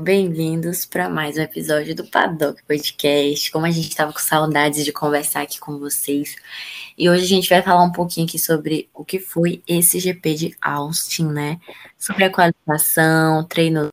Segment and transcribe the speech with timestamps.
[0.00, 3.50] Bem-vindos para mais um episódio do Paddock Podcast.
[3.50, 6.36] Como a gente estava com saudades de conversar aqui com vocês.
[6.96, 10.34] E hoje a gente vai falar um pouquinho aqui sobre o que foi esse GP
[10.34, 11.58] de Austin, né?
[11.98, 13.88] Sobre a qualificação, treino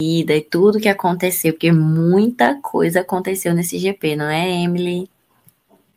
[0.00, 5.10] vida e tudo que aconteceu, porque muita coisa aconteceu nesse GP, não é, Emily?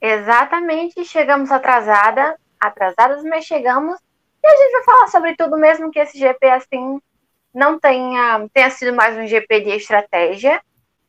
[0.01, 3.97] Exatamente, chegamos atrasada, atrasadas, mas chegamos.
[4.43, 6.99] E a gente vai falar sobre tudo mesmo que esse GP assim
[7.53, 10.61] não tenha, tenha sido mais um GP de estratégia,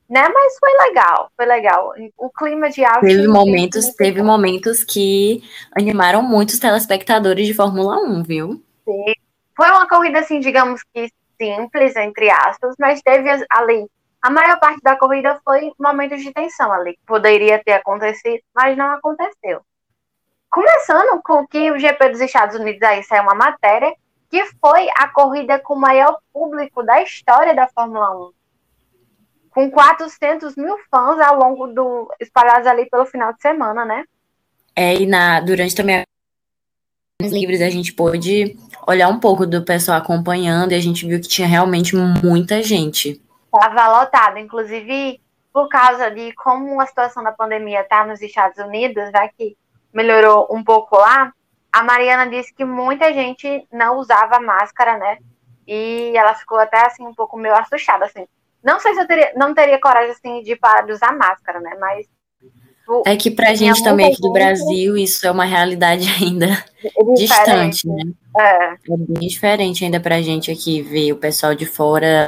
[0.08, 0.28] né?
[0.28, 1.94] Mas foi legal, foi legal.
[2.18, 5.42] O clima de Austin teve momentos, teve momentos que
[5.76, 8.62] animaram muitos telespectadores de Fórmula 1, viu?
[8.84, 9.12] Sim.
[9.56, 11.08] Foi uma corrida assim, digamos que
[11.40, 13.86] simples entre aspas, mas teve ali
[14.22, 18.92] a maior parte da corrida foi momentos de tensão ali, poderia ter acontecido, mas não
[18.92, 19.60] aconteceu.
[20.48, 23.92] Começando com que o GP dos Estados Unidos aí saiu uma matéria
[24.32, 28.32] que foi a corrida com o maior público da história da Fórmula 1.
[29.50, 32.10] Com 400 mil fãs ao longo do.
[32.18, 34.04] espalhados ali pelo final de semana, né?
[34.74, 36.02] É, e na, durante também
[37.22, 41.20] os livros a gente pôde olhar um pouco do pessoal acompanhando e a gente viu
[41.20, 43.20] que tinha realmente muita gente.
[43.54, 45.20] Estava lotado, inclusive
[45.52, 49.54] por causa de como a situação da pandemia está nos Estados Unidos, né, que
[49.92, 51.30] melhorou um pouco lá,
[51.72, 55.18] a Mariana disse que muita gente não usava máscara, né?
[55.66, 58.26] E ela ficou até assim um pouco meio assustada, assim.
[58.62, 61.76] Não sei se eu teria, não teria coragem assim de parar de usar máscara, né?
[61.80, 62.06] Mas
[63.06, 66.46] é que pra gente também aqui do Brasil isso é uma realidade ainda
[66.84, 68.02] é distante, né?
[68.38, 68.72] É.
[68.72, 72.26] é bem diferente ainda pra gente aqui ver o pessoal de fora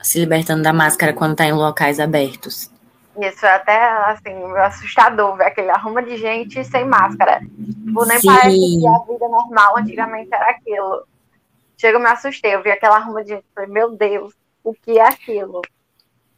[0.00, 2.70] se libertando da máscara quando tá em locais abertos.
[3.18, 7.40] Isso é até, assim, assustador ver aquele arruma de gente sem máscara.
[7.40, 8.26] Tipo, nem Sim.
[8.26, 11.06] parece que a vida normal antigamente era aquilo.
[11.78, 14.98] Chega, eu me assustei, eu vi aquela arruma de gente, falei, meu Deus, o que
[14.98, 15.62] é aquilo?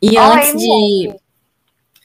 [0.01, 1.15] E antes de,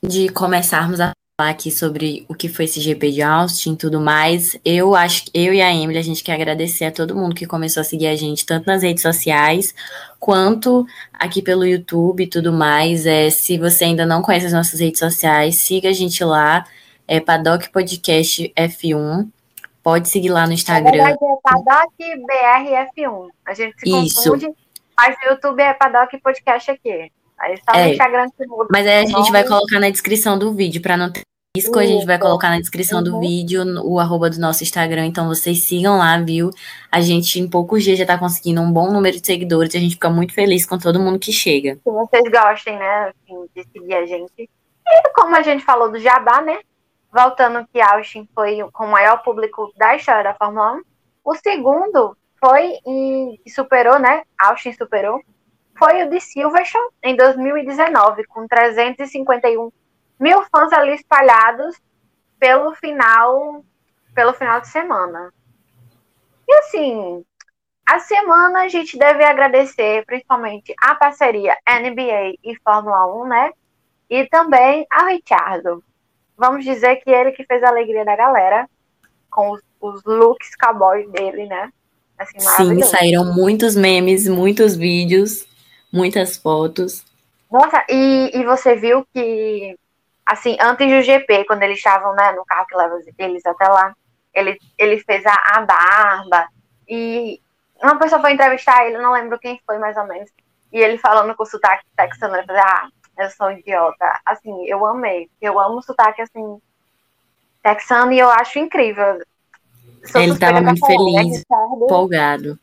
[0.02, 1.12] de começarmos a
[1.44, 5.26] falar aqui sobre o que foi esse GP de Austin e tudo mais, eu acho
[5.34, 8.08] eu e a Emily, a gente quer agradecer a todo mundo que começou a seguir
[8.08, 9.76] a gente, tanto nas redes sociais,
[10.20, 13.06] quanto aqui pelo YouTube e tudo mais.
[13.06, 16.66] É, se você ainda não conhece as nossas redes sociais, siga a gente lá,
[17.08, 19.28] é Paddock Podcast F1.
[19.82, 21.10] Pode seguir lá no Instagram.
[21.10, 23.28] É Paddock BRF1.
[23.46, 24.24] A gente se Isso.
[24.24, 24.48] confunde,
[24.98, 27.12] mas o YouTube é Paddock Podcast aqui.
[27.38, 28.68] Aí só é, no Instagram que muda.
[28.72, 31.22] Mas aí a gente vai colocar na descrição do vídeo, para não ter
[31.56, 33.04] risco, a gente vai colocar na descrição uhum.
[33.04, 36.50] do vídeo o arroba do nosso Instagram, então vocês sigam lá, viu?
[36.92, 39.80] A gente em poucos dias já tá conseguindo um bom número de seguidores e a
[39.80, 41.76] gente fica muito feliz com todo mundo que chega.
[41.76, 44.34] Se vocês gostem, né, assim, de seguir a gente.
[44.40, 46.58] E como a gente falou do Jabá, né?
[47.14, 50.82] Voltando que Austin foi com o maior público da história da Fórmula 1.
[51.24, 54.24] O segundo foi e superou, né?
[54.42, 55.22] Austin superou
[55.78, 59.72] foi o de Silverstone em 2019, com 351
[60.20, 61.76] mil fãs ali espalhados
[62.40, 63.64] pelo final,
[64.14, 65.34] pelo final de semana.
[66.48, 67.26] E assim,
[67.86, 73.52] a semana a gente deve agradecer principalmente a parceria NBA e Fórmula 1, né?
[74.10, 75.84] E também a Richardo.
[76.38, 78.70] Vamos dizer que ele que fez a alegria da galera
[79.30, 81.72] com os, os looks cowboy dele, né?
[82.18, 85.48] Assim, Sim, saíram muitos memes, muitos vídeos
[85.94, 87.06] muitas fotos.
[87.52, 89.78] Nossa, e, e você viu que,
[90.26, 93.94] assim, antes do GP, quando eles estavam né, no carro que leva eles até lá,
[94.34, 96.48] ele, ele fez a, a barba
[96.88, 97.40] e
[97.82, 100.30] uma pessoa foi entrevistar ele, não lembro quem foi mais ou menos,
[100.72, 102.88] e ele falando com o sotaque texano, ele falou, ah,
[103.20, 104.20] eu sou idiota.
[104.26, 106.60] Assim, eu amei, eu amo o sotaque, assim,
[107.62, 109.22] texano e eu acho incrível.
[110.06, 111.22] Sou ele estava muito feliz, né?
[111.22, 112.60] Richardo, empolgado.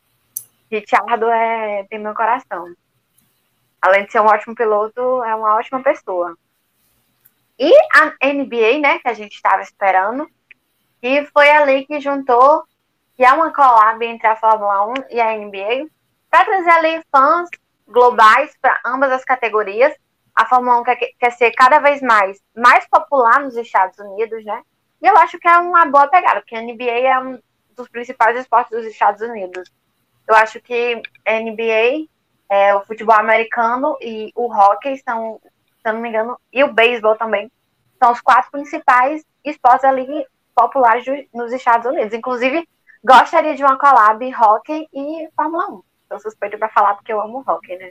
[0.70, 2.66] Richardo é, tem meu coração
[3.80, 6.36] além de ser um ótimo piloto, é uma ótima pessoa.
[7.60, 10.26] E a NBA, né, que a gente estava esperando,
[11.00, 12.64] que foi ali que juntou,
[13.14, 15.86] que é uma collab entre a Fórmula 1 e a NBA,
[16.30, 17.50] para trazer ali fãs
[17.86, 19.94] globais para ambas as categorias.
[20.34, 24.62] A Fórmula 1 quer, quer ser cada vez mais, mais popular nos Estados Unidos, né?
[25.02, 27.38] E eu acho que é uma boa pegada, porque a NBA é um
[27.76, 29.70] dos principais esportes dos Estados Unidos.
[30.26, 32.08] Eu acho que a NBA
[32.50, 36.72] é, o futebol americano e o hockey são, se eu não me engano, e o
[36.72, 37.50] beisebol também,
[38.00, 42.14] são os quatro principais esportes ali populares nos Estados Unidos.
[42.14, 42.66] Inclusive,
[43.04, 45.82] gostaria de uma collab hockey e Fórmula 1.
[46.02, 47.90] Estou suspeito para falar porque eu amo hockey, né?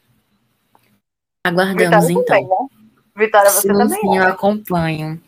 [1.46, 2.26] Aguardamos Vitória então.
[2.26, 2.68] Também, né?
[3.16, 4.02] Vitória, você sim, também.
[4.02, 5.22] Sim, eu acompanho.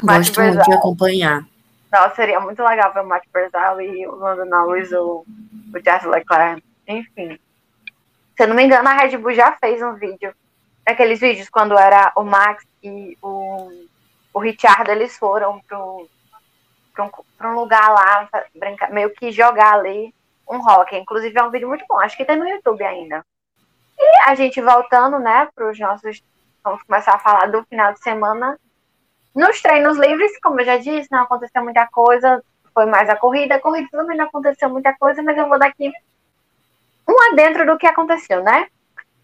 [0.00, 1.46] Gosto muito de acompanhar.
[1.92, 5.24] Nossa, seria muito legal ver o Matt Berzal e o Lando Norris, o,
[5.72, 7.38] o Jess Leclerc, enfim.
[8.36, 10.34] Se eu não me engano, a Red Bull já fez um vídeo.
[10.84, 13.70] Aqueles vídeos quando era o Max e o,
[14.34, 16.08] o Richard, eles foram pro,
[16.92, 20.12] pra, um, pra um lugar lá, brincar, meio que jogar ali
[20.48, 20.96] um rock.
[20.96, 23.24] Inclusive é um vídeo muito bom, acho que tem no YouTube ainda.
[23.96, 26.20] E a gente voltando, né, para os nossos.
[26.64, 28.58] Vamos começar a falar do final de semana.
[29.34, 32.42] Nos treinos livres, como eu já disse, não aconteceu muita coisa.
[32.72, 33.54] Foi mais a corrida.
[33.54, 35.92] A corrida também não aconteceu muita coisa, mas eu vou dar aqui
[37.08, 38.66] um adentro do que aconteceu, né?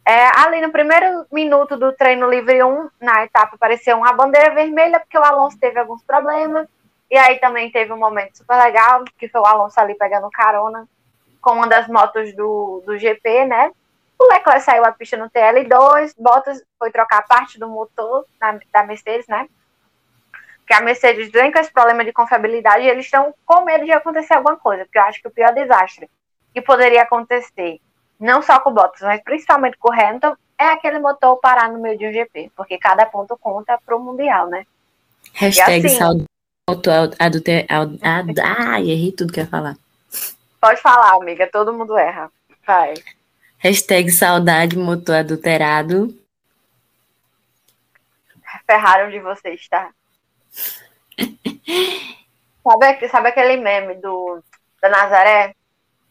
[0.06, 4.98] É, ali no primeiro minuto do treino livre 1, na etapa, apareceu uma bandeira vermelha,
[4.98, 6.66] porque o Alonso teve alguns problemas.
[7.10, 10.88] E aí também teve um momento super legal, que foi o Alonso ali pegando carona
[11.40, 13.72] com uma das motos do, do GP, né?
[14.18, 18.84] O Leclerc saiu a pista no TL2, Bottas foi trocar parte do motor na, da
[18.84, 19.48] Mercedes, né?
[20.66, 23.92] Que a Mercedes vem com esse problema de confiabilidade e eles estão com medo de
[23.92, 26.08] acontecer alguma coisa, porque eu acho que o pior desastre
[26.52, 27.80] que poderia acontecer,
[28.20, 31.80] não só com o Bottas, mas principalmente com o Hamilton, é aquele motor parar no
[31.80, 34.66] meio de um GP, porque cada ponto conta para o Mundial, né?
[35.32, 36.26] Hashtag assim,
[36.68, 39.76] motor Ai, errei tudo que ia falar.
[40.60, 42.30] Pode falar, amiga, todo mundo erra.
[42.66, 42.94] Vai.
[43.58, 46.14] Hashtag saudade motor adulterado.
[48.66, 49.90] Ferrari onde você está.
[52.62, 54.42] sabe, sabe aquele meme do,
[54.80, 55.54] da Nazaré?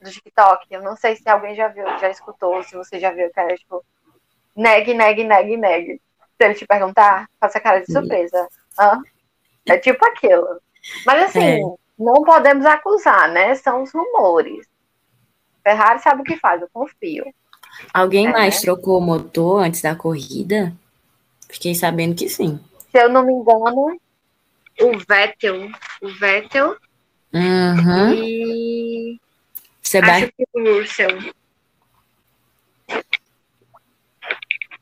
[0.02, 0.66] Do TikTok?
[0.72, 3.56] Eu não sei se alguém já viu, já escutou, se você já viu, que era
[3.56, 3.84] tipo
[4.56, 6.02] neg, neg, neg, neg.
[6.38, 8.48] Se ele te perguntar, faça cara de surpresa.
[8.80, 9.02] Hã?
[9.68, 10.62] É tipo aquilo.
[11.06, 11.62] Mas assim, é.
[11.98, 13.56] não podemos acusar, né?
[13.56, 14.66] São os rumores.
[15.64, 17.26] Ferrari sabe o que faz, eu confio.
[17.94, 18.32] Alguém é.
[18.32, 20.74] mais trocou o motor antes da corrida?
[21.50, 22.60] Fiquei sabendo que sim.
[22.92, 24.00] Se eu não me engano,
[24.82, 25.70] o Vettel.
[26.02, 26.76] O Vettel.
[27.34, 28.14] Uhum.
[28.14, 28.89] E.
[29.90, 30.28] Sebastian.
[30.28, 31.34] Acho que o Russell.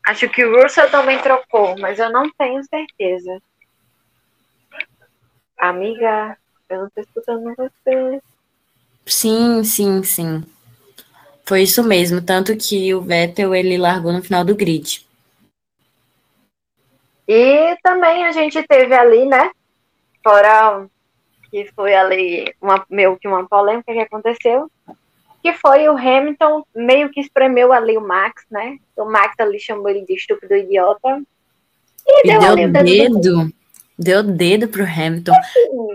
[0.05, 3.41] Acho que o Russell também trocou, mas eu não tenho certeza.
[5.57, 6.37] Amiga,
[6.69, 8.21] eu não tô escutando você.
[9.05, 10.43] Sim, sim, sim.
[11.45, 15.07] Foi isso mesmo, tanto que o Vettel ele largou no final do grid.
[17.25, 19.51] E também a gente teve ali, né?
[20.21, 20.85] Fora
[21.49, 24.69] que foi ali uma, meio que uma polêmica que aconteceu,
[25.41, 28.77] que foi o Hamilton meio que espremeu ali o Max, né?
[28.95, 31.21] O Max ali chamou ele de estúpido idiota.
[32.05, 33.53] E, e deu, deu dedo.
[33.97, 35.31] deu dedo pro Hamilton.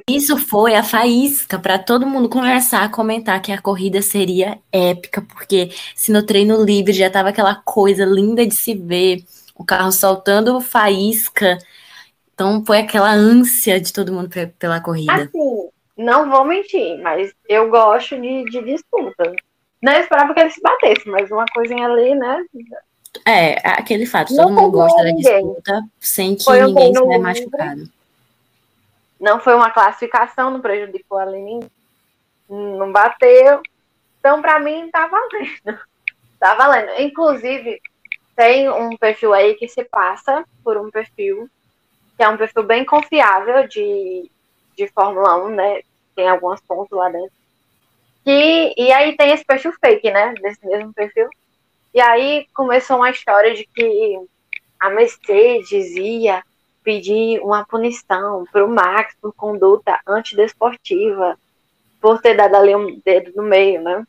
[0.08, 2.30] Isso foi a faísca para todo mundo
[2.72, 7.54] a comentar que a corrida seria épica, porque se no treino livre já tava aquela
[7.54, 9.22] coisa linda de se ver,
[9.54, 11.58] o carro soltando faísca,
[12.34, 15.12] então foi aquela ânsia de todo mundo pela corrida.
[15.12, 19.32] Assim, não vou mentir, mas eu gosto de, de disputa.
[19.80, 22.44] Não esperava que ele se batesse, mas uma coisinha ali, né?
[23.26, 27.88] É, aquele fato, todo mundo gosta da disputa sem que foi ninguém se machucado.
[29.20, 31.60] Não foi uma classificação, não prejudicou a ninguém,
[32.48, 33.60] não bateu.
[34.18, 35.78] Então, para mim, tá valendo.
[36.40, 36.90] Tá valendo.
[36.98, 37.80] Inclusive,
[38.34, 41.48] tem um perfil aí que se passa por um perfil,
[42.22, 44.30] que é um perfil bem confiável de,
[44.76, 45.80] de Fórmula 1, né?
[46.14, 47.32] Tem algumas pontos lá dentro.
[48.24, 50.32] E, e aí tem esse perfil fake, né?
[50.40, 51.28] Desse mesmo perfil
[51.94, 54.18] e aí começou uma história de que
[54.80, 56.42] a Mercedes ia
[56.82, 61.36] pedir uma punição para o Max por conduta antidesportiva,
[62.00, 64.04] por ter dado ali um dedo no meio, né?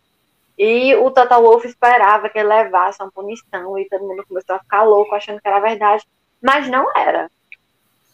[0.58, 4.60] E o Total Wolff esperava que ele levasse uma punição e todo mundo começou a
[4.60, 6.06] ficar louco achando que era verdade,
[6.42, 7.30] mas não era.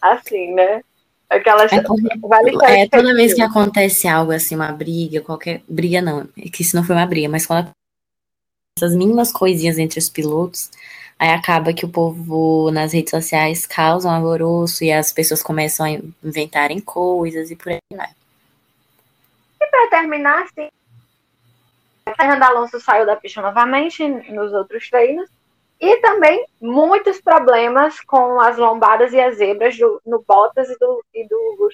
[0.01, 0.83] Assim, né?
[1.29, 1.71] Aquelas.
[1.71, 1.81] É,
[2.21, 5.61] vale é, toda vez que acontece algo assim, uma briga, qualquer.
[5.67, 7.69] Briga não, é que isso não foi uma briga, mas quando
[8.77, 10.71] essas mínimas coisinhas entre os pilotos,
[11.19, 15.85] aí acaba que o povo nas redes sociais causa um alvoroço e as pessoas começam
[15.85, 15.91] a
[16.23, 18.09] inventarem coisas e por aí vai.
[19.61, 20.69] E para terminar, assim,
[22.15, 25.29] Fernando Alonso saiu da pista novamente nos outros treinos.
[25.79, 31.03] E também muitos problemas com as lombadas e as zebras do, no Bottas e do,
[31.13, 31.69] e do.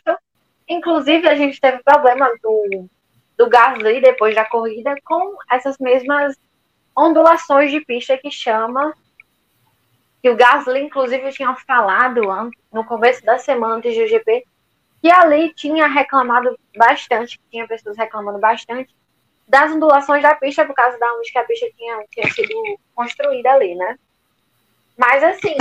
[0.67, 2.87] Inclusive, a gente teve problema do,
[3.37, 6.37] do Gasly depois da corrida com essas mesmas
[6.95, 8.93] ondulações de pista que chama,
[10.21, 12.21] que o Gasly, inclusive, tinha falado
[12.71, 14.45] no começo da semana antes do GP,
[15.01, 18.95] que ali tinha reclamado bastante, tinha pessoas reclamando bastante
[19.47, 23.51] das ondulações da pista, por causa da onde que a pista tinha, tinha sido construída
[23.51, 23.97] ali, né?
[24.97, 25.55] Mas assim,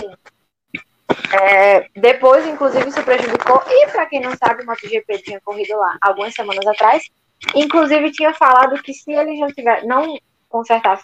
[1.33, 3.63] é, depois, inclusive, isso prejudicou.
[3.67, 7.09] E para quem não sabe, o MotoGP tinha corrido lá algumas semanas atrás.
[7.55, 11.03] Inclusive, tinha falado que se ele já tiver, não consertasse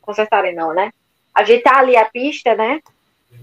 [0.00, 0.90] consertarem não, né?
[1.34, 2.80] Ajeitar ali a pista, né?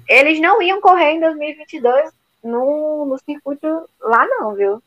[0.09, 2.11] Eles não iam correr em 2022
[2.43, 4.81] no, no circuito lá não, viu?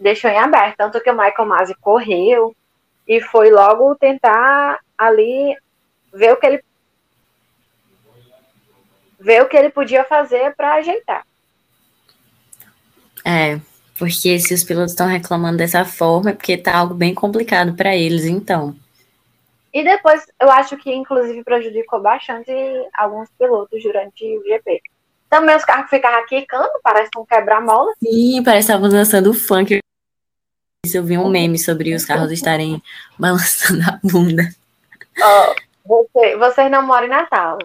[0.00, 0.76] Deixou em aberto.
[0.76, 2.56] Tanto que o Michael Masi correu
[3.08, 5.56] e foi logo tentar ali
[6.12, 6.64] ver o que ele
[9.18, 11.26] ver o que ele podia fazer para ajeitar.
[13.24, 13.58] É,
[13.98, 17.96] porque se os pilotos estão reclamando dessa forma, é porque tá algo bem complicado para
[17.96, 18.76] eles, então.
[19.72, 22.52] E depois, eu acho que inclusive prejudicou bastante
[22.94, 24.80] alguns pilotos durante o GP.
[25.28, 27.92] Também os carros ficavam quicando, parece um quebra-mola.
[28.02, 29.80] Sim, parece que estavam dançando funk.
[30.86, 32.80] Eu vi um meme sobre os carros estarem
[33.18, 34.44] balançando a bunda.
[35.20, 35.54] Oh,
[35.84, 37.58] você, vocês não moram em Natal.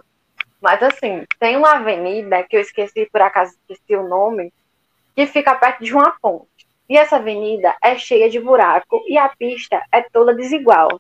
[0.60, 4.52] Mas assim, tem uma avenida que eu esqueci, por acaso esqueci o nome,
[5.16, 6.48] que fica perto de uma ponte.
[6.90, 11.00] E essa avenida é cheia de buraco e a pista é toda desigual.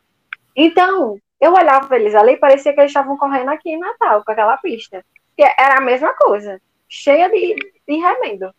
[0.55, 4.32] Então, eu olhava eles ali e parecia que eles estavam correndo aqui em Natal, com
[4.32, 5.03] aquela pista.
[5.36, 7.55] Que era a mesma coisa, cheia de,
[7.88, 8.53] de remendo.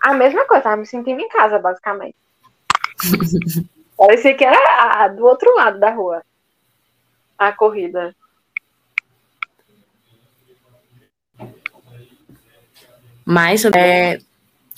[0.00, 2.16] A mesma coisa, tava me sentindo em casa, basicamente.
[3.98, 6.22] parecia que era a, do outro lado da rua.
[7.36, 8.14] A corrida.
[13.24, 14.18] Mas é,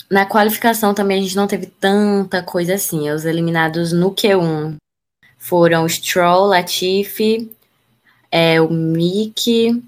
[0.09, 3.09] na qualificação também a gente não teve tanta coisa assim.
[3.09, 4.75] Os eliminados no Q1
[5.37, 7.51] foram Stroll, Latifi,
[8.29, 9.81] é, o Mick,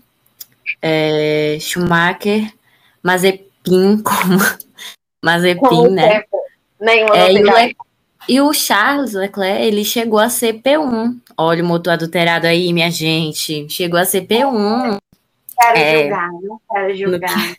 [0.81, 2.53] é, Schumacher,
[3.03, 4.39] Mazepin, como
[5.23, 6.23] Mazepin, né?
[6.79, 7.75] Nenhuma é, e, o Le...
[8.27, 11.15] e o Charles Leclerc, ele chegou a ser P1.
[11.37, 13.69] Olha o motor adulterado aí, minha gente.
[13.69, 14.99] Chegou a ser P1.
[15.57, 17.55] Quero é, julgar, não quero julgar.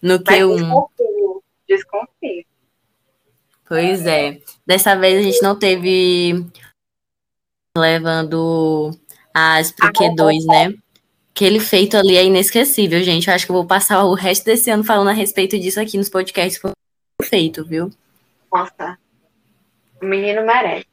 [0.00, 0.56] No Q1.
[0.56, 2.44] Desconfio, desconfio.
[3.68, 4.38] Pois é.
[4.64, 6.46] Dessa vez a gente não teve
[7.76, 8.92] levando
[9.34, 10.74] as pro Q2, né?
[11.34, 13.26] Aquele feito ali é inesquecível, gente.
[13.26, 15.98] Eu acho que eu vou passar o resto desse ano falando a respeito disso aqui
[15.98, 16.62] nos podcasts.
[17.22, 17.90] Feito, viu?
[18.52, 18.98] Nossa.
[20.02, 20.86] O menino merece.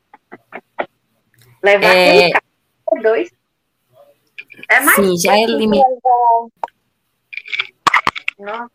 [1.63, 2.10] Levar é...
[2.10, 3.32] aquele carro dois.
[4.70, 5.84] É mais Sim, já é limite.
[8.40, 8.72] Nossa.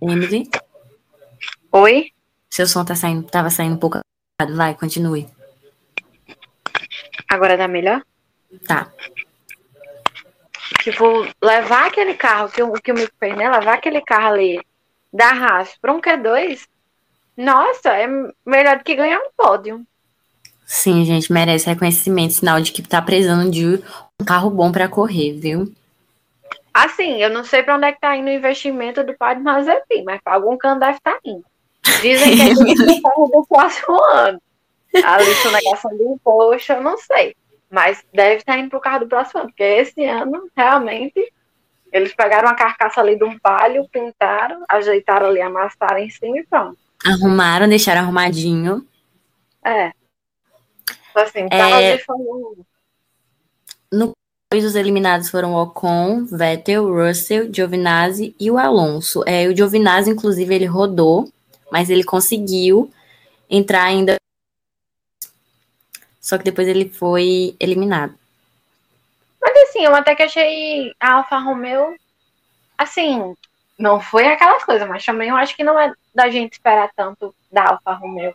[0.00, 0.48] Emily?
[1.72, 2.12] Oi?
[2.50, 3.98] Seu som tá saindo, tava saindo um pouco.
[4.54, 5.28] Vai, continue.
[7.28, 8.02] Agora tá melhor?
[8.66, 8.92] Tá.
[10.86, 13.50] Tipo, levar aquele carro, que o que o Mico fez, né?
[13.50, 14.64] Levar aquele carro ali
[15.12, 16.60] da Haas para um Q2,
[17.36, 18.06] nossa, é
[18.46, 19.84] melhor do que ganhar um pódio.
[20.64, 23.82] Sim, gente, merece reconhecimento, sinal de que tá precisando de
[24.20, 25.74] um carro bom para correr, viu?
[26.72, 30.04] Assim, eu não sei para onde é que tá indo o investimento do do Mazepin,
[30.04, 31.44] mas para algum canto deve estar tá indo.
[32.00, 32.52] Dizem que é
[32.94, 34.40] o carro do próximo ano.
[35.04, 35.18] A
[35.50, 37.34] negação do imposto, eu não sei.
[37.70, 41.32] Mas deve estar indo pro carro do próximo ano, porque esse ano, realmente,
[41.92, 46.46] eles pegaram a carcaça ali de um palio, pintaram, ajeitaram ali, amassaram em cima e
[46.46, 46.78] pronto.
[47.04, 48.86] Arrumaram, deixaram arrumadinho.
[49.64, 49.92] É.
[51.14, 51.98] Assim, tá é...
[53.92, 54.12] No
[54.54, 59.22] os eliminados foram o Ocon, Vettel, Russell, Giovinazzi e o Alonso.
[59.26, 61.28] É, o Giovinazzi, inclusive, ele rodou,
[61.70, 62.90] mas ele conseguiu
[63.50, 64.16] entrar ainda.
[66.26, 68.12] Só que depois ele foi eliminado.
[69.40, 71.94] Mas assim, eu até que achei a Alfa Romeo,
[72.76, 73.32] assim,
[73.78, 77.32] não foi aquelas coisas, mas também eu acho que não é da gente esperar tanto
[77.52, 78.34] da Alfa Romeo.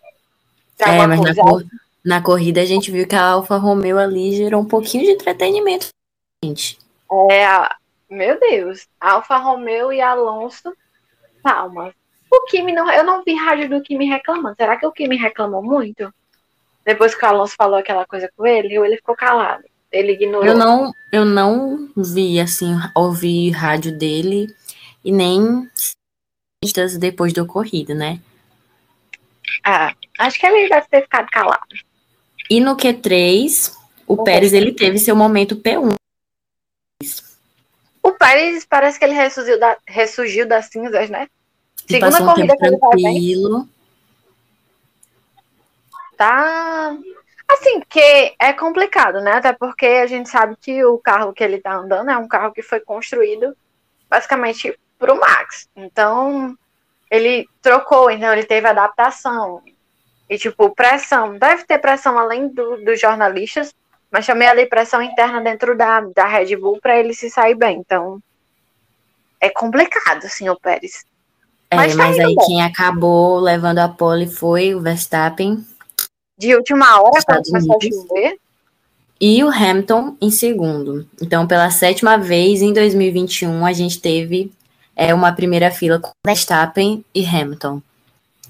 [0.80, 1.66] É, mas na, cor
[2.06, 5.88] na corrida a gente viu que a Alfa Romeo ali gerou um pouquinho de entretenimento
[6.42, 6.80] gente.
[7.30, 7.46] É,
[8.10, 10.74] meu Deus, Alfa Romeo e Alonso,
[11.44, 11.94] palmas.
[12.32, 14.56] O Kimi não, eu não vi rádio do Kimi reclamando.
[14.56, 16.10] Será que o Kimi reclamou muito?
[16.92, 19.64] Depois que o Alonso falou aquela coisa com ele, ele ficou calado?
[19.90, 20.46] Ele ignorou.
[20.46, 24.54] Eu não, eu não vi assim, ouvi rádio dele
[25.04, 25.70] e nem
[27.00, 28.20] depois da corrida, né?
[29.64, 31.76] Ah, acho que ele deve ter ficado calado.
[32.50, 33.74] E no Q3,
[34.06, 35.94] o, o Pérez ele teve seu momento P1.
[38.04, 41.30] O Pérez parece que ele ressurgiu, da, ressurgiu das cinzas, né?
[41.88, 43.70] Segunda um corrida que ele tranquilo.
[46.22, 46.96] Tá.
[47.50, 49.32] Assim, que é complicado, né?
[49.32, 52.54] Até porque a gente sabe que o carro que ele tá andando é um carro
[52.54, 53.58] que foi construído
[54.08, 55.68] basicamente pro Max.
[55.76, 56.56] Então,
[57.10, 59.64] ele trocou, então ele teve adaptação.
[60.30, 61.40] E, tipo, pressão.
[61.40, 63.74] Deve ter pressão além do, dos jornalistas,
[64.12, 67.80] mas também ali pressão interna dentro da, da Red Bull para ele se sair bem.
[67.80, 68.22] Então,
[69.40, 71.04] é complicado, o Pérez.
[71.72, 72.46] É, mas, tá mas aí bem.
[72.46, 75.66] quem acabou levando a pole foi o Verstappen.
[76.42, 78.38] De última hora quando começou a chover.
[79.20, 81.08] E o Hamilton em segundo.
[81.22, 84.52] Então, pela sétima vez em 2021, a gente teve
[84.96, 87.80] é, uma primeira fila com Verstappen e Hamilton.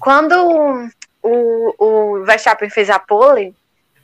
[0.00, 0.88] Quando
[1.22, 3.54] o, o Verstappen fez a pole,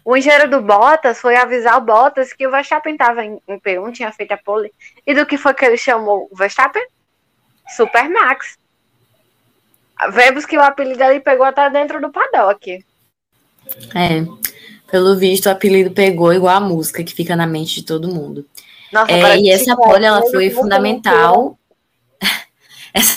[0.04, 3.92] o engenheiro do Bottas foi avisar o Bottas que o Verstappen estava em, em P1,
[3.92, 4.71] tinha feito a pole.
[5.07, 6.87] E do que foi que ele chamou o Verstappen?
[7.75, 8.59] Supermax.
[10.11, 12.85] Vemos que o apelido ali pegou até dentro do paddock.
[13.94, 14.25] É,
[14.90, 18.46] pelo visto o apelido pegou igual a música que fica na mente de todo mundo.
[18.92, 21.58] Nossa, é, e essa pole ela foi fundamental.
[22.94, 23.16] essa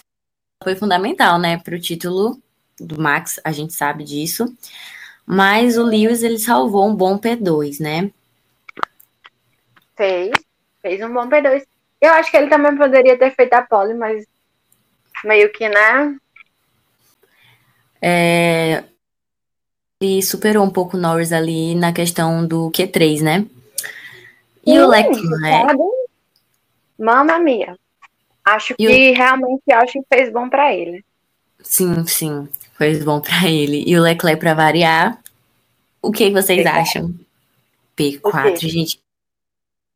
[0.63, 2.39] foi fundamental, né, para o título
[2.79, 4.53] do Max, a gente sabe disso.
[5.25, 8.11] Mas o Lewis ele salvou um bom P2, né?
[9.95, 10.31] Fez,
[10.81, 11.63] fez um bom P2.
[12.01, 14.25] Eu acho que ele também poderia ter feito a pole, mas
[15.23, 16.17] meio que, né?
[18.01, 18.83] É,
[20.01, 23.45] ele superou um pouco o Norris ali na questão do Q3, né?
[24.65, 25.77] E o Leclerc.
[26.97, 27.77] Mamma mia.
[28.43, 29.15] Acho e que o...
[29.15, 31.05] realmente acho que fez bom para ele.
[31.61, 33.83] Sim, sim, fez bom para ele.
[33.85, 35.19] E o Leclerc para variar.
[36.01, 36.81] O que vocês P4.
[36.81, 37.15] acham?
[37.95, 38.99] P4, gente.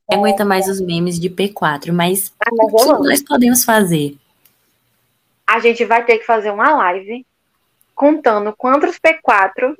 [0.09, 4.15] Não aguenta mais os memes de P4, mas ah, o que nós podemos fazer?
[5.47, 7.25] A gente vai ter que fazer uma live
[7.95, 9.75] contando quantos P4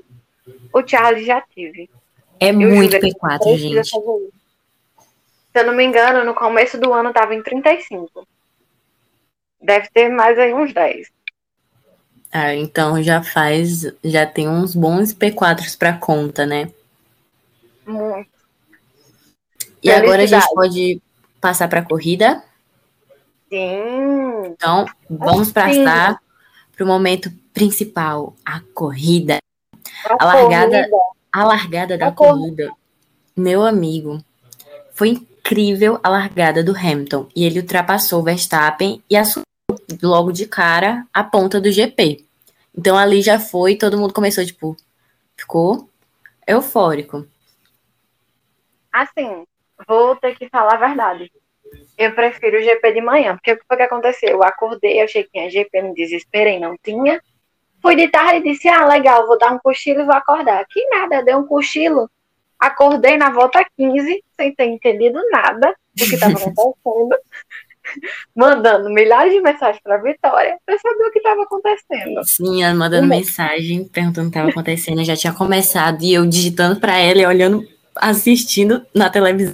[0.74, 1.90] o Charles já teve.
[2.40, 3.90] É eu muito P4, gente.
[3.90, 3.96] Se
[5.56, 8.28] eu não me engano, no começo do ano tava em 35.
[9.62, 11.08] Deve ter mais aí uns 10.
[12.32, 16.70] Ah, então já faz, já tem uns bons P4s para conta, né?
[17.88, 18.30] Muito.
[19.82, 21.02] E agora a gente pode
[21.40, 22.44] passar para a corrida?
[23.48, 24.48] Sim.
[24.48, 26.20] Então, vamos passar
[26.76, 29.38] para o momento principal, a corrida.
[30.04, 30.98] A, a largada, corrida.
[31.32, 32.72] a largada da a corrida.
[33.36, 34.24] Meu amigo,
[34.94, 39.46] foi incrível a largada do Hamilton e ele ultrapassou o Verstappen e assumiu
[40.02, 42.26] logo de cara a ponta do GP.
[42.78, 44.76] Então ali já foi, todo mundo começou tipo,
[45.38, 45.90] ficou
[46.48, 47.28] eufórico.
[48.92, 49.46] Assim,
[49.88, 51.32] vou ter que falar a verdade.
[51.98, 54.30] Eu prefiro o GP de manhã, porque o que foi que aconteceu?
[54.30, 57.22] Eu acordei, achei que tinha GP, me desesperei, não tinha.
[57.86, 60.66] Fui de tarde e disse: Ah, legal, vou dar um cochilo e vou acordar.
[60.68, 62.10] Que nada, dei um cochilo.
[62.60, 67.16] Acordei na volta 15, sem ter entendido nada do que estava acontecendo.
[68.36, 72.24] mandando milhares de mensagens para Vitória para saber o que estava acontecendo.
[72.24, 73.10] Sim, ela mandando uhum.
[73.10, 75.04] mensagem, perguntando o que estava acontecendo.
[75.04, 77.68] já tinha começado e eu digitando para ela e olhando,
[77.98, 79.54] assistindo na televisão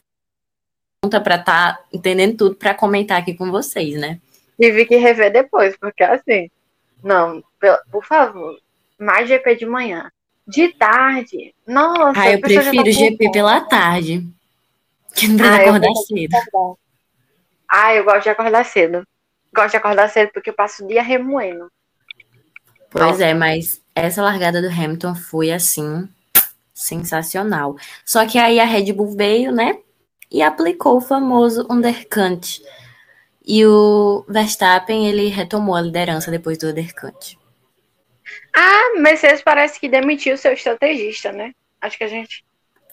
[1.09, 4.21] para estar tá entendendo tudo para comentar aqui com vocês, né?
[4.57, 6.49] Tive que rever depois, porque assim,
[7.03, 7.43] não,
[7.91, 8.57] por favor,
[8.99, 10.11] mais GP de manhã.
[10.47, 12.19] De tarde, nossa.
[12.19, 14.27] Ah, eu prefiro tá GP pela tarde.
[15.15, 16.77] Que não precisa ah, acordar cedo.
[17.69, 19.07] Ah, eu gosto de acordar cedo.
[19.53, 21.71] Gosto de acordar cedo porque eu passo o dia remoendo.
[22.89, 23.25] Pois nossa.
[23.25, 26.09] é, mas essa largada do Hamilton foi assim
[26.73, 27.75] sensacional.
[28.05, 29.77] Só que aí a Red Bull veio, né?
[30.29, 32.61] E aplicou o famoso undercut
[33.45, 37.37] e o Verstappen, ele retomou a liderança depois do undercut.
[38.53, 41.53] Ah, Mercedes parece que demitiu seu estrategista, né?
[41.79, 42.43] Acho que a gente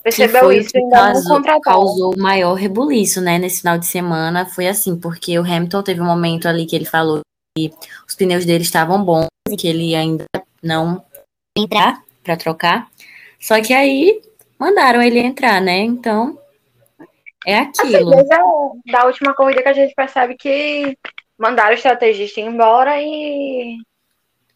[0.02, 0.70] percebeu isso.
[0.70, 3.38] Que causou, causou maior rebuliço, né?
[3.38, 6.84] Nesse final de semana foi assim, porque o Hamilton teve um momento ali que ele
[6.84, 7.20] falou
[7.56, 7.72] que
[8.06, 10.24] os pneus dele estavam bons e que ele ainda
[10.62, 11.04] não
[11.56, 12.88] entrar para trocar.
[13.40, 14.20] Só que aí
[14.58, 15.78] mandaram ele entrar, né?
[15.78, 16.38] Então
[17.46, 18.14] é aquilo.
[18.14, 20.96] Assim, desde da última corrida que a gente percebe que
[21.38, 23.76] mandaram o estrategista embora e.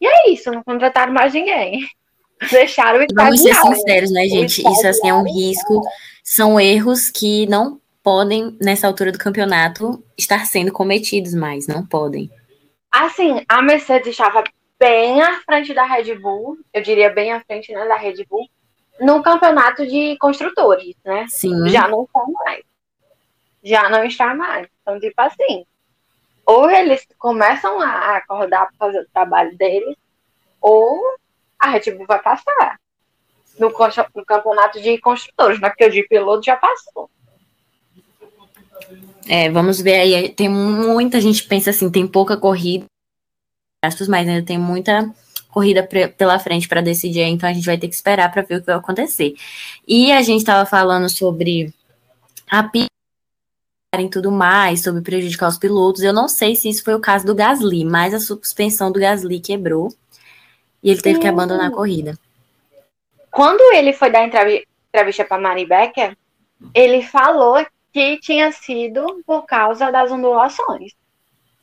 [0.03, 1.87] E é isso, não contrataram mais ninguém.
[2.51, 4.61] Deixaram o Vamos ser sinceros, né, gente?
[4.61, 5.81] Isso assim é um risco.
[6.21, 11.67] São erros que não podem, nessa altura do campeonato, estar sendo cometidos mais.
[11.67, 12.29] Não podem.
[12.91, 14.43] Assim, a Mercedes estava
[14.77, 18.45] bem à frente da Red Bull, eu diria bem à frente né, da Red Bull,
[18.99, 21.25] no campeonato de construtores, né?
[21.29, 21.69] Sim.
[21.69, 22.61] Já não está mais
[23.63, 24.67] já não está mais.
[24.81, 25.65] Então, tipo assim,
[26.45, 29.95] ou eles começam a acordar para fazer o trabalho deles,
[30.61, 31.01] ou
[31.59, 32.79] a Red Bull vai passar.
[33.57, 33.71] No,
[34.15, 35.69] no campeonato de construtores, né?
[35.69, 37.09] Porque o de piloto já passou.
[39.27, 40.29] É, vamos ver aí.
[40.29, 42.85] Tem muita gente pensa assim, tem pouca corrida,
[43.83, 45.13] mas ainda tem muita
[45.49, 48.59] corrida pela frente para decidir, então a gente vai ter que esperar para ver o
[48.59, 49.35] que vai acontecer.
[49.87, 51.71] E a gente estava falando sobre
[52.49, 52.63] a
[54.01, 56.01] e tudo mais, sobre prejudicar os pilotos.
[56.01, 59.39] Eu não sei se isso foi o caso do Gasly, mas a suspensão do Gasly
[59.39, 59.93] quebrou
[60.81, 61.21] e ele teve Sim.
[61.21, 62.17] que abandonar a corrida.
[63.31, 66.15] quando ele foi dar entrevista para Mari Becker,
[66.73, 70.91] ele falou que tinha sido por causa das ondulações.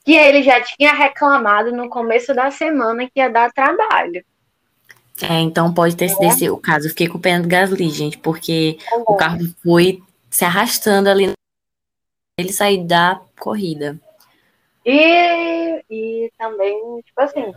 [0.05, 4.25] Que ele já tinha reclamado no começo da semana que ia dar trabalho.
[5.23, 6.29] É, então pode ter sido é.
[6.29, 6.87] esse o caso.
[6.87, 11.33] Eu fiquei com pena do Gasly, gente, porque o carro foi se arrastando ali.
[12.41, 13.99] Ele sair da corrida.
[14.85, 17.53] E, e também, tipo assim,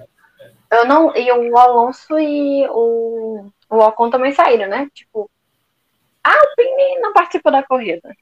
[0.72, 1.16] eu não.
[1.16, 4.90] E o Alonso e o, o Ocon também saíram, né?
[4.94, 5.30] Tipo,
[6.24, 8.16] a Alpine não participou da corrida.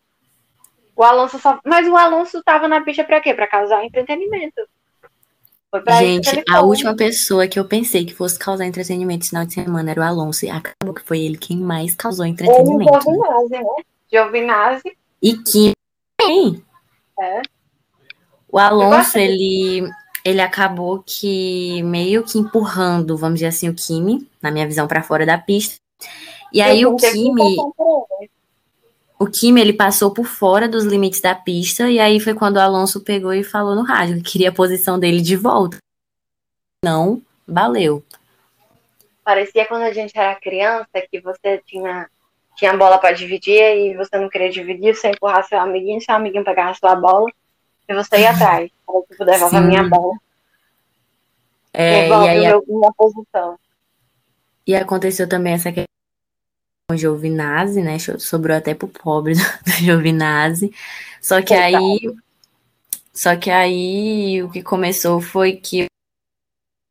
[0.96, 1.60] O Alonso só.
[1.66, 3.34] Mas o Alonso tava na pista pra quê?
[3.34, 4.62] Pra causar entretenimento.
[6.00, 9.92] Gente, a última pessoa que eu pensei que fosse causar entretenimento esse final de semana
[9.92, 10.46] era o Alonso.
[10.46, 12.92] E acabou que foi ele quem mais causou entretenimento.
[12.92, 13.84] Ou o Giovinazzi, né?
[14.12, 14.98] Giovinazzi.
[15.22, 15.74] E que.
[17.20, 17.42] É.
[18.52, 19.90] O Alonso, ele,
[20.26, 25.04] ele acabou que meio que empurrando, vamos dizer assim, o Kimi, na minha visão, para
[25.04, 25.80] fora da pista.
[26.52, 27.58] E aí o Kimi.
[29.18, 32.60] O Kimi, ele passou por fora dos limites da pista, e aí foi quando o
[32.60, 35.78] Alonso pegou e falou no rádio que queria a posição dele de volta.
[36.84, 38.04] Não, valeu.
[39.24, 42.10] Parecia quando a gente era criança, que você tinha,
[42.56, 46.44] tinha bola para dividir e você não queria dividir, você empurrar seu amiguinho, seu amiguinho
[46.44, 47.30] pegava sua bola
[47.88, 48.70] e você ia atrás.
[48.92, 50.18] Aí, tipo, devolve a minha bola.
[51.74, 53.58] É, e aí, meu, minha posição.
[54.68, 55.86] E aconteceu também essa questão
[56.90, 57.98] com o Giovinazzi, né?
[57.98, 60.74] Sobrou até pro pobre do, do Giovinazzi.
[61.22, 62.00] Só que aí.
[63.14, 65.86] Só que aí o que começou foi que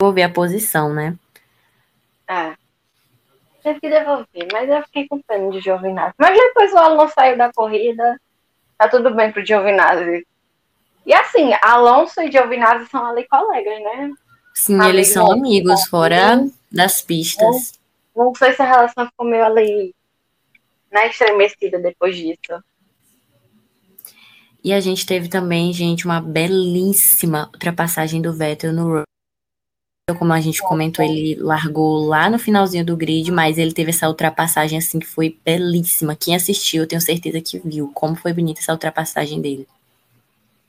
[0.00, 1.16] devolver a posição, né?
[2.26, 2.56] Ah.
[3.62, 6.14] Teve que devolver, mas eu fiquei com pena de Giovinazzi.
[6.18, 8.20] Mas depois o Alonso saiu da corrida.
[8.78, 10.26] Tá tudo bem pro Giovinazzi
[11.10, 14.12] e assim, Alonso e Giovinazzi são ali colegas, né?
[14.54, 17.80] Sim, amigos, eles são amigos, fora das pistas.
[18.14, 19.94] Não, não sei se a relação ficou meio ali
[20.92, 22.62] né, estremecida depois disso.
[24.62, 29.02] E a gente teve também, gente, uma belíssima ultrapassagem do Vettel no.
[30.14, 34.08] Como a gente comentou, ele largou lá no finalzinho do grid, mas ele teve essa
[34.08, 36.16] ultrapassagem assim que foi belíssima.
[36.16, 39.66] Quem assistiu, eu tenho certeza que viu como foi bonita essa ultrapassagem dele.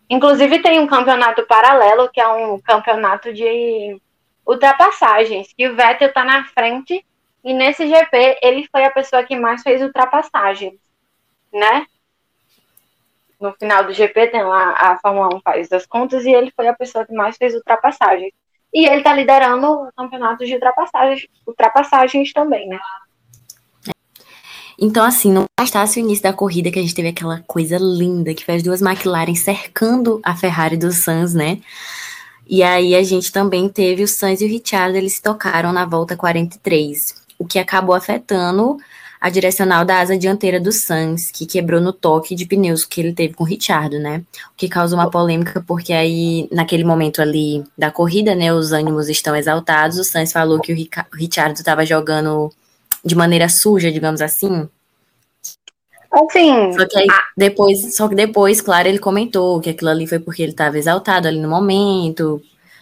[0.09, 3.99] Inclusive tem um campeonato paralelo, que é um campeonato de
[4.45, 7.05] ultrapassagens, que o Vettel está na frente
[7.43, 10.73] e nesse GP ele foi a pessoa que mais fez ultrapassagens,
[11.51, 11.85] né?
[13.39, 16.67] No final do GP tem lá a Fórmula 1 faz as contas e ele foi
[16.67, 18.33] a pessoa que mais fez ultrapassagens.
[18.73, 22.79] E ele está liderando o campeonato de ultrapassagens, ultrapassagens também, né?
[24.79, 28.33] Então, assim, não bastasse o início da corrida, que a gente teve aquela coisa linda,
[28.33, 31.59] que foi as duas McLaren cercando a Ferrari do Sainz, né?
[32.47, 35.85] E aí a gente também teve o Sainz e o Richard, eles se tocaram na
[35.85, 38.77] volta 43, o que acabou afetando
[39.21, 43.13] a direcional da asa dianteira do Sainz, que quebrou no toque de pneus que ele
[43.13, 44.23] teve com o Richard, né?
[44.51, 49.09] O que causou uma polêmica, porque aí, naquele momento ali da corrida, né, os ânimos
[49.09, 52.51] estão exaltados, o Sainz falou que o Richard estava jogando
[53.05, 54.67] de maneira suja, digamos assim.
[56.11, 56.73] Assim.
[56.73, 57.07] Só que aí,
[57.37, 61.27] depois, só que depois, claro, ele comentou que aquilo ali foi porque ele estava exaltado
[61.27, 62.41] ali no momento.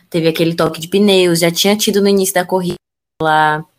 [0.09, 2.79] Teve aquele toque de pneus, já tinha tido no início da corrida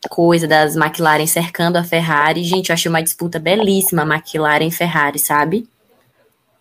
[0.09, 2.45] coisa das McLaren cercando a Ferrari.
[2.45, 5.69] Gente, eu achei uma disputa belíssima, McLaren Ferrari, sabe?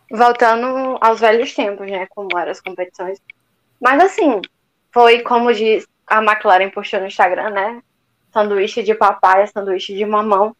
[0.10, 2.08] Voltando aos velhos tempos, né?
[2.10, 3.20] Como eram as competições.
[3.80, 4.42] Mas assim,
[4.92, 7.82] foi como diz a McLaren postou no Instagram, né?
[8.32, 10.56] sanduíche de papai, sanduíche de mamão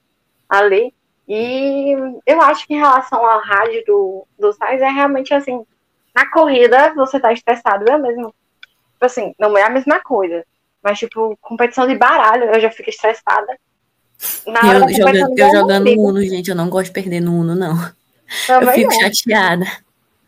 [0.48, 0.94] ali.
[1.28, 5.64] E eu acho que em relação à rádio do, do Sainz é realmente assim,
[6.14, 8.34] na corrida você tá estressado, é mesmo.
[8.94, 10.44] Tipo assim, não é a mesma coisa.
[10.84, 13.58] Mas, tipo, competição de baralho, eu já fico estressada.
[14.46, 17.76] Na eu, jogando, eu jogando Uno, gente, eu não gosto de perder no Uno, não.
[18.48, 19.00] Também eu fico não.
[19.00, 19.66] chateada.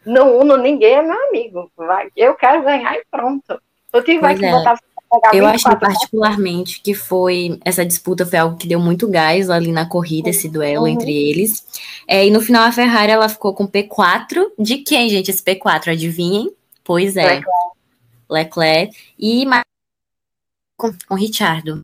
[0.06, 1.72] No Uno, ninguém é meu amigo.
[1.76, 3.62] Vai, eu quero ganhar e pronto.
[3.94, 4.52] Se tiver que é.
[4.52, 4.78] botar
[5.34, 9.86] eu achei particularmente que foi essa disputa foi algo que deu muito gás ali na
[9.86, 10.88] corrida, esse duelo uhum.
[10.88, 11.66] entre eles.
[12.08, 15.30] É, e no final a Ferrari ela ficou com P4 de quem, gente?
[15.30, 16.50] Esse P4, adivinhem?
[16.82, 17.24] Pois é.
[17.24, 17.48] Leclerc,
[18.30, 19.46] Leclerc e
[20.82, 21.82] com, com Richardo.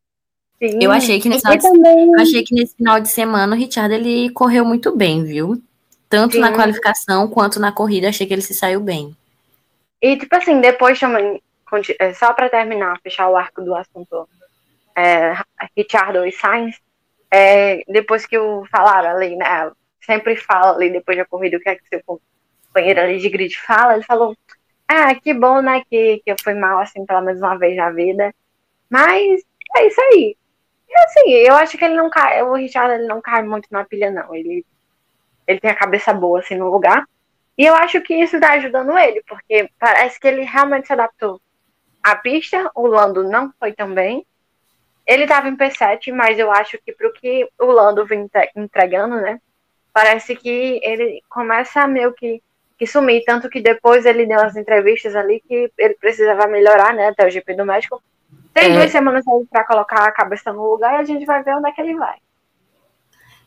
[0.58, 0.80] Sim.
[0.82, 4.32] Eu achei que nesse final de, achei que nesse final de semana o Richard ele
[4.32, 5.62] correu muito bem, viu?
[6.10, 6.40] Tanto Sim.
[6.40, 9.16] na qualificação quanto na corrida, achei que ele se saiu bem.
[10.02, 11.42] E tipo assim, depois também
[12.00, 14.28] é, só para terminar, fechar o arco do assunto
[14.96, 15.34] é,
[15.76, 16.80] Richard e Sainz,
[17.30, 19.72] é, depois que o falaram ali, né?
[20.02, 23.56] Sempre fala ali depois da corrida o que é que seu companheiro ali de grid
[23.60, 24.36] fala, ele falou,
[24.88, 27.92] ah, que bom, né, que, que eu fui mal assim pela menos uma vez na
[27.92, 28.34] vida.
[28.90, 29.42] Mas
[29.76, 30.38] é isso aí.
[30.90, 33.84] E assim, eu acho que ele não cai, o Richard ele não cai muito na
[33.84, 34.34] pilha, não.
[34.34, 34.66] Ele,
[35.46, 37.06] ele tem a cabeça boa, assim, no lugar.
[37.58, 41.42] E eu acho que isso tá ajudando ele, porque parece que ele realmente se adaptou
[42.04, 42.70] à pista.
[42.76, 44.26] O Lando não foi tão bem.
[45.06, 49.42] Ele estava em P7, mas eu acho que pro que o Lando vem entregando, né?
[49.92, 52.44] Parece que ele começa a meio que,
[52.78, 53.24] que sumir.
[53.26, 57.08] Tanto que depois ele deu as entrevistas ali que ele precisava melhorar, né?
[57.08, 58.02] Até o GP do México.
[58.58, 58.74] Tem é...
[58.74, 61.70] duas semanas aí para colocar a cabeça no lugar e a gente vai ver onde
[61.70, 62.16] é que ele vai.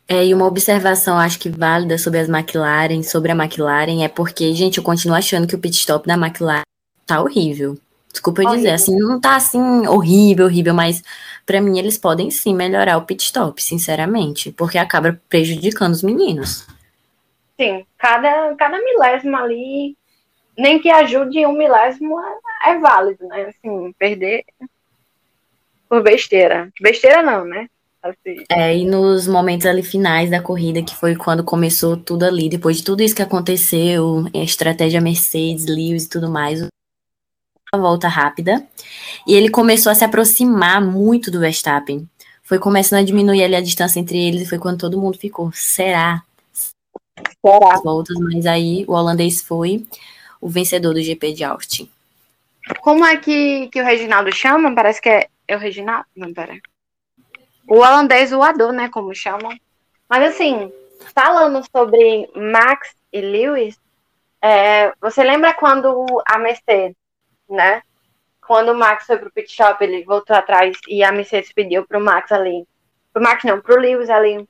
[0.08, 4.52] É, e uma observação, acho que válida sobre as McLaren, sobre a McLaren, é porque,
[4.54, 6.62] gente, eu continuo achando que o pit stop da McLaren
[7.06, 7.76] tá horrível.
[8.10, 11.02] Desculpa eu dizer, assim, não tá assim horrível, horrível, mas
[11.44, 16.66] para mim eles podem sim melhorar o pit stop, sinceramente, porque acaba prejudicando os meninos.
[17.60, 19.96] Sim, cada, cada milésimo ali,
[20.56, 23.46] nem que ajude um milésimo é, é válido, né?
[23.46, 24.44] Assim, perder
[25.90, 26.70] por besteira.
[26.81, 27.66] Besteira não, né?
[28.00, 28.44] Assim.
[28.48, 32.79] É, e nos momentos ali finais da corrida, que foi quando começou tudo ali, depois
[32.79, 36.66] de tudo isso que aconteceu, a estratégia Mercedes, Lewis e tudo mais,
[37.74, 38.64] volta rápida.
[39.26, 42.09] E ele começou a se aproximar muito do Verstappen.
[42.42, 45.50] Foi começando a diminuir ali a distância entre eles e foi quando todo mundo ficou,
[45.53, 46.22] será?
[46.53, 47.74] Será?
[47.74, 49.85] As voltas, mas aí o holandês foi
[50.40, 51.88] o vencedor do GP de Austin.
[52.81, 54.74] Como é que, que o Reginaldo chama?
[54.74, 56.06] Parece que é, é o Reginaldo?
[56.16, 56.58] Não, pera.
[57.68, 58.88] O holandês voador, né?
[58.88, 59.56] Como chamam.
[60.08, 60.72] Mas assim,
[61.14, 63.78] falando sobre Max e Lewis,
[64.42, 66.96] é, você lembra quando a Mercedes
[67.50, 67.82] né?
[68.40, 72.00] Quando o Max foi pro pit stop, ele voltou atrás e a Mercedes pediu pro
[72.00, 72.66] Max ali,
[73.12, 74.48] pro Max não, pro Lewis ali,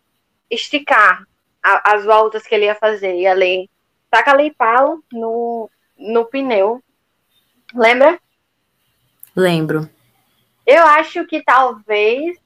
[0.51, 1.25] esticar
[1.63, 3.69] a, as voltas que ele ia fazer e ali,
[4.11, 6.83] taca ali pau no, no pneu.
[7.75, 8.19] Lembra?
[9.35, 9.89] Lembro.
[10.71, 12.39] Eu acho que talvez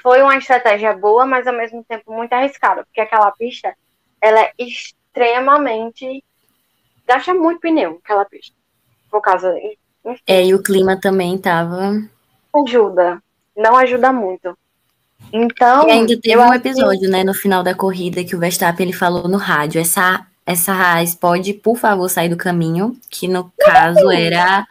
[0.00, 3.74] foi uma estratégia boa, mas ao mesmo tempo muito arriscada, porque aquela pista
[4.20, 6.22] ela é extremamente
[7.04, 8.54] gasta muito pneu, aquela pista
[9.10, 9.52] por causa.
[10.04, 10.22] Enfim.
[10.28, 12.00] É, e o clima também tava.
[12.54, 13.20] Ajuda.
[13.56, 14.56] Não ajuda muito.
[15.32, 15.88] Então.
[15.88, 17.08] E ainda teve um episódio, que...
[17.08, 21.16] né, no final da corrida, que o Verstappen ele falou no rádio: essa, essa Haas
[21.16, 24.64] pode, por favor, sair do caminho, que no caso era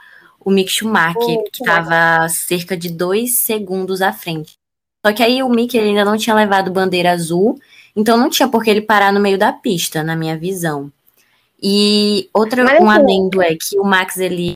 [0.44, 4.58] o Mick Schumacher, que estava cerca de dois segundos à frente.
[5.06, 7.60] Só que aí o Mick ele ainda não tinha levado bandeira azul,
[7.96, 10.92] então não tinha por que ele parar no meio da pista, na minha visão.
[11.62, 14.54] E outro um assim, adendo é que o Max ele,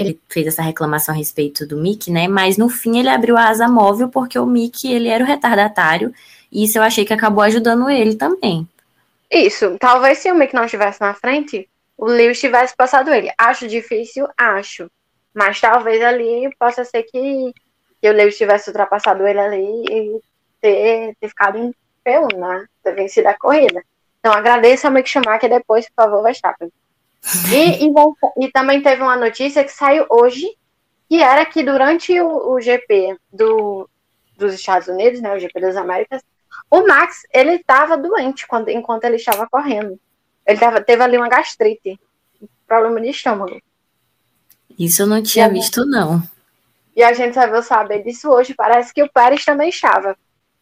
[0.00, 2.28] ele fez essa reclamação a respeito do Mickey, né?
[2.28, 6.12] Mas no fim ele abriu a asa móvel porque o Mickey ele era o retardatário
[6.50, 8.68] e isso eu achei que acabou ajudando ele também.
[9.30, 13.30] Isso, talvez se o Mickey não estivesse na frente, o Lewis tivesse passado ele.
[13.36, 14.88] Acho difícil, acho.
[15.38, 17.54] Mas talvez ali possa ser que,
[18.02, 20.20] que o Lewis tivesse ultrapassado ele ali e
[20.60, 21.72] ter, ter ficado em
[22.04, 22.66] P1, né?
[22.82, 23.80] Ter vencido a corrida.
[24.18, 26.72] Então agradeça a Mick Schumacher depois, por favor, Verstappen.
[27.52, 30.44] E, e, e, também teve uma notícia que saiu hoje,
[31.08, 33.88] que era que durante o, o GP do,
[34.36, 36.20] dos Estados Unidos, né, o GP das Américas,
[36.68, 40.00] o Max, ele estava doente quando, enquanto ele estava correndo.
[40.44, 41.96] Ele tava, teve ali uma gastrite,
[42.66, 43.60] problema de estômago.
[44.78, 46.22] Isso eu não tinha visto, não.
[46.94, 48.54] E a gente só veio saber disso hoje.
[48.54, 50.16] Parece que o Pérez também estava.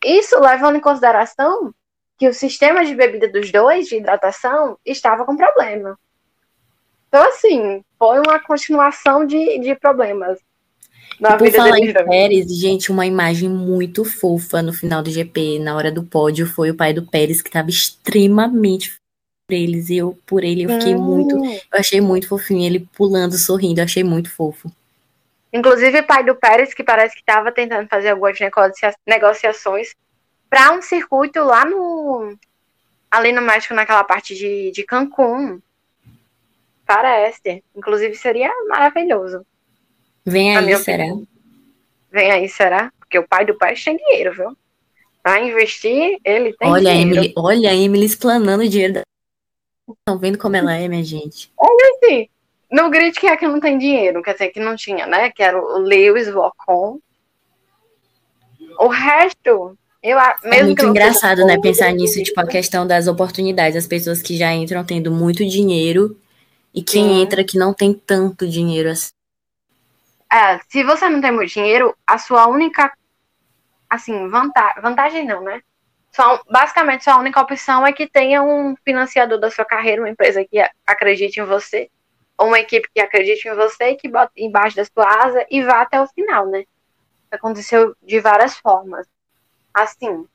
[0.05, 1.75] Isso levando em consideração
[2.19, 5.99] que o sistema de bebida dos dois, de hidratação, estava com problema.
[7.09, 10.39] Então, assim, foi uma continuação de, de problemas.
[11.21, 15.11] Na e por vida falar em Pérez, gente, uma imagem muito fofa no final do
[15.11, 18.99] GP, na hora do pódio, foi o pai do Pérez, que estava extremamente
[19.55, 21.03] eles, e eu, por ele, eu fiquei hum.
[21.03, 24.71] muito, eu achei muito fofinho, ele pulando, sorrindo, eu achei muito fofo.
[25.53, 28.37] Inclusive, o pai do Pérez, que parece que estava tentando fazer algumas
[29.07, 29.95] negociações
[30.51, 32.37] para um circuito lá no.
[33.11, 35.61] Ali no México, naquela parte de, de Cancún.
[36.85, 37.63] Parece.
[37.75, 39.47] Inclusive, seria maravilhoso.
[40.25, 41.05] Vem aí, será?
[42.11, 42.93] Vem aí, será?
[42.99, 44.57] Porque o pai do pai tem dinheiro, viu?
[45.23, 47.19] Para investir, ele tem olha dinheiro.
[47.19, 49.03] Emily, olha a Emily explanando o dinheiro da.
[49.89, 51.53] Estão vendo como ela é, minha gente?
[51.57, 52.29] Olha assim.
[52.71, 55.31] No grid que é que não tem dinheiro, quer dizer, que não tinha, né?
[55.31, 56.99] Que era o Lewis, o Ocon.
[58.79, 63.89] O resto eu, é muito engraçado, né, pensar nisso, tipo, a questão das oportunidades, as
[63.89, 66.17] pessoas que já entram tendo muito dinheiro
[66.73, 67.23] e quem Sim.
[67.23, 69.11] entra que não tem tanto dinheiro assim.
[70.33, 72.93] É, se você não tem muito dinheiro, a sua única,
[73.91, 75.61] assim, vantagem, vantagem não, né?
[76.17, 80.43] Só, basicamente, sua única opção é que tenha um financiador da sua carreira, uma empresa
[80.47, 81.91] que acredite em você,
[82.39, 85.63] ou uma equipe que acredite em você e que bota embaixo da sua asa e
[85.63, 86.65] vá até o final, né?
[87.31, 89.07] aconteceu de várias formas.
[89.75, 90.27] Assim.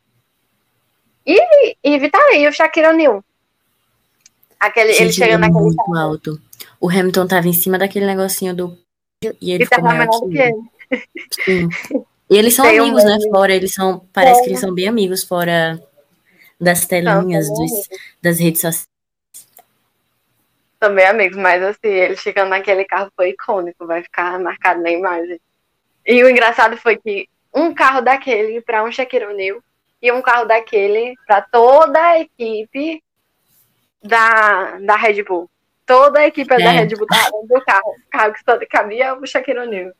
[1.25, 1.97] E, e
[2.35, 3.23] e o Shaquille O'Neal?
[4.59, 5.97] Aquele, Gente, ele chegando é naquele muito carro.
[5.97, 6.41] alto.
[6.79, 8.77] O Hamilton tava em cima daquele negocinho do.
[9.41, 10.53] E ele E ficou tava maior que ele.
[10.91, 11.03] ele.
[11.43, 11.69] Sim.
[12.31, 13.17] E eles são Tem um amigos, né?
[13.17, 13.29] meme.
[13.29, 14.07] Fora, eles são.
[14.13, 14.43] Parece É.
[14.43, 15.81] que eles são bem amigos fora
[16.59, 17.89] das telinhas, são dos-
[18.21, 18.87] das redes sociais.
[20.79, 25.39] Também amigos, mas assim, ele chegando naquele carro foi icônico, vai ficar marcado na imagem.
[26.05, 29.59] E o engraçado foi que um carro daquele para um Shaquille O'Neal
[30.01, 33.03] e um carro daquele para toda a equipe
[34.01, 35.47] da, da Red Bull.
[35.85, 36.69] Toda a equipe da É.
[36.79, 37.89] Red Bull tava dentro do carro.
[38.07, 39.91] O carro que só cabia o Shaquille O'Neal.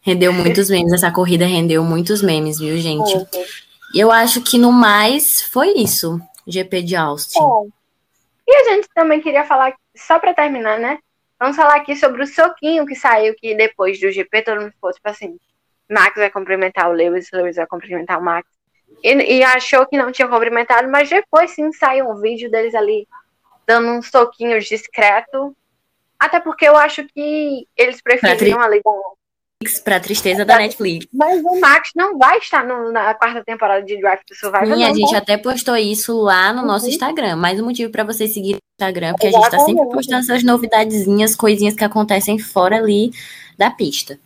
[0.00, 0.92] Rendeu muitos memes.
[0.92, 3.12] Essa corrida rendeu muitos memes, viu, gente?
[3.94, 6.20] E eu acho que no mais foi isso.
[6.46, 7.40] GP de Austin.
[8.46, 10.98] E a gente também queria falar, só para terminar, né?
[11.38, 14.92] Vamos falar aqui sobre o soquinho que saiu, que depois do GP todo mundo ficou
[14.92, 15.38] tipo assim:
[15.88, 18.48] Max vai cumprimentar o Lewis, Lewis vai cumprimentar o Max.
[19.02, 23.06] E, e achou que não tinha cumprimentado, mas depois sim saiu um vídeo deles ali
[23.66, 25.54] dando uns soquinhos discreto.
[26.18, 28.82] Até porque eu acho que eles preferiram ali.
[29.82, 31.08] Pra tristeza da Netflix.
[31.12, 34.66] Mas o Max não vai estar no- na quarta temporada de Drive to Survive.
[34.72, 35.18] Sim, a gente tá?
[35.18, 36.92] até postou isso lá no nosso Uhum.
[36.92, 37.34] Instagram.
[37.34, 39.94] Mais um motivo pra você seguir o Instagram, porque a gente tá sempre Exatamente.
[39.94, 43.10] postando essas novidadezinhas, coisinhas que acontecem fora ali
[43.58, 44.16] da pista.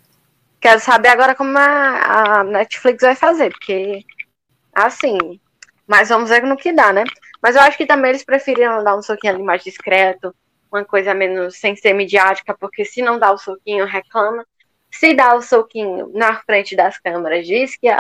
[0.61, 4.05] Quero saber agora como a, a Netflix vai fazer, porque
[4.75, 5.17] assim,
[5.87, 7.05] mas vamos ver no que dá, né?
[7.43, 10.35] Mas eu acho que também eles preferiram dar um soquinho ali mais discreto,
[10.71, 14.45] uma coisa menos sem ser midiática, porque se não dá o soquinho, reclama.
[14.93, 17.97] Se dá o soquinho na frente das câmeras, diz que é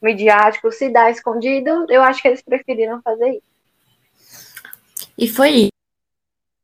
[0.00, 3.42] midiático, se dá escondido, eu acho que eles preferiram fazer isso.
[5.16, 5.70] E foi isso.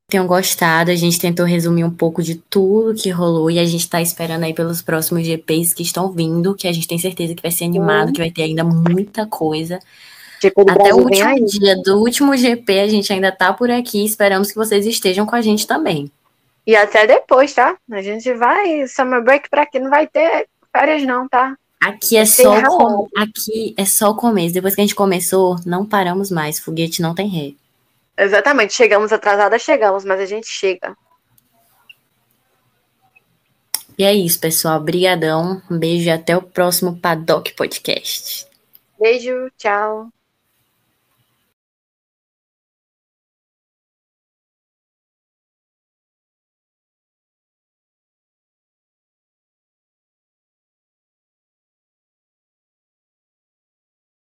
[0.09, 3.90] Tenham gostado, a gente tentou resumir um pouco de tudo que rolou e a gente
[3.90, 7.42] tá esperando aí pelos próximos GPs que estão vindo, que a gente tem certeza que
[7.42, 9.81] vai ser animado, que vai ter ainda muita coisa.
[10.40, 14.05] Tipo, Até o Brasil último dia do último GP, a gente ainda tá por aqui.
[14.05, 16.11] Esperamos que vocês estejam com a gente também.
[16.66, 17.76] E até depois, tá?
[17.90, 21.57] A gente vai, summer break pra aqui não vai ter férias não, tá?
[21.81, 23.09] Aqui é Tem só razão.
[23.16, 24.55] aqui é só o começo.
[24.55, 26.59] Depois que a gente começou, não paramos mais.
[26.59, 27.52] Foguete não tem ré.
[28.18, 30.96] Exatamente, chegamos atrasadas, chegamos, mas a gente chega.
[33.98, 34.81] E é isso, pessoal.
[34.81, 35.62] Brigadão.
[35.70, 38.46] Um beijo e até o próximo Paddock Podcast.
[38.98, 40.09] Beijo, tchau.